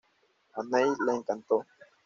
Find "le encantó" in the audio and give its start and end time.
1.05-1.63